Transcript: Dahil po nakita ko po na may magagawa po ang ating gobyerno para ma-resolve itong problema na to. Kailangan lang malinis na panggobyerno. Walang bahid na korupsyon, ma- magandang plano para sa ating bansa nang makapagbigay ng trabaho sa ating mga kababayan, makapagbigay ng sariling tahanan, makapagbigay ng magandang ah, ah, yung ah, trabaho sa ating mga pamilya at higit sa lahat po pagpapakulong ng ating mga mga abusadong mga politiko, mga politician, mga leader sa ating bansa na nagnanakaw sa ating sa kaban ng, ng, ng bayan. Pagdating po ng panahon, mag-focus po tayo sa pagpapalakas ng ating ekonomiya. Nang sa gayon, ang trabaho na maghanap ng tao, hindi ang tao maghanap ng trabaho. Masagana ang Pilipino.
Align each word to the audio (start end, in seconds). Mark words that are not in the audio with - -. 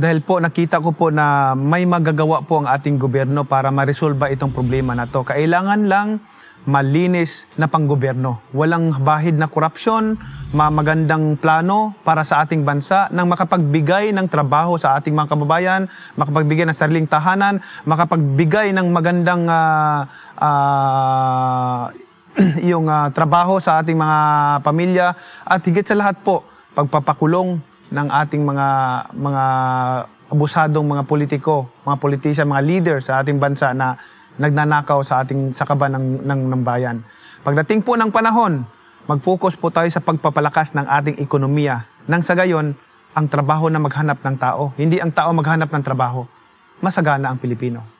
Dahil 0.00 0.24
po 0.24 0.40
nakita 0.40 0.80
ko 0.80 0.96
po 0.96 1.12
na 1.12 1.52
may 1.52 1.84
magagawa 1.84 2.40
po 2.40 2.64
ang 2.64 2.72
ating 2.72 2.96
gobyerno 2.96 3.44
para 3.44 3.68
ma-resolve 3.68 4.32
itong 4.32 4.48
problema 4.48 4.96
na 4.96 5.04
to. 5.04 5.20
Kailangan 5.28 5.92
lang 5.92 6.24
malinis 6.64 7.44
na 7.60 7.68
panggobyerno. 7.68 8.40
Walang 8.56 8.96
bahid 9.04 9.36
na 9.36 9.52
korupsyon, 9.52 10.16
ma- 10.56 10.72
magandang 10.72 11.36
plano 11.36 11.92
para 12.00 12.24
sa 12.24 12.40
ating 12.40 12.64
bansa 12.64 13.12
nang 13.12 13.28
makapagbigay 13.28 14.16
ng 14.16 14.24
trabaho 14.24 14.80
sa 14.80 14.96
ating 14.96 15.12
mga 15.12 15.36
kababayan, 15.36 15.82
makapagbigay 16.16 16.64
ng 16.64 16.76
sariling 16.76 17.08
tahanan, 17.08 17.60
makapagbigay 17.84 18.72
ng 18.72 18.88
magandang 18.88 19.44
ah, 19.52 20.08
ah, 20.40 21.92
yung 22.72 22.88
ah, 22.88 23.12
trabaho 23.12 23.60
sa 23.60 23.84
ating 23.84 24.00
mga 24.00 24.18
pamilya 24.64 25.12
at 25.44 25.60
higit 25.60 25.84
sa 25.84 25.96
lahat 25.96 26.16
po 26.24 26.44
pagpapakulong 26.72 27.60
ng 27.90 28.08
ating 28.08 28.42
mga 28.46 28.68
mga 29.18 29.44
abusadong 30.30 30.86
mga 30.86 31.02
politiko, 31.10 31.66
mga 31.82 31.98
politician, 31.98 32.46
mga 32.46 32.62
leader 32.62 32.96
sa 33.02 33.18
ating 33.18 33.42
bansa 33.42 33.74
na 33.74 33.98
nagnanakaw 34.38 35.02
sa 35.02 35.26
ating 35.26 35.50
sa 35.50 35.66
kaban 35.66 35.98
ng, 35.98 36.06
ng, 36.22 36.40
ng 36.54 36.62
bayan. 36.62 37.02
Pagdating 37.42 37.82
po 37.82 37.98
ng 37.98 38.14
panahon, 38.14 38.62
mag-focus 39.10 39.58
po 39.58 39.74
tayo 39.74 39.90
sa 39.90 39.98
pagpapalakas 39.98 40.70
ng 40.78 40.86
ating 40.86 41.16
ekonomiya. 41.18 41.82
Nang 42.06 42.22
sa 42.22 42.38
gayon, 42.38 42.78
ang 43.10 43.26
trabaho 43.26 43.66
na 43.66 43.82
maghanap 43.82 44.22
ng 44.22 44.36
tao, 44.38 44.70
hindi 44.78 45.02
ang 45.02 45.10
tao 45.10 45.34
maghanap 45.34 45.66
ng 45.66 45.82
trabaho. 45.82 46.22
Masagana 46.78 47.34
ang 47.34 47.42
Pilipino. 47.42 47.98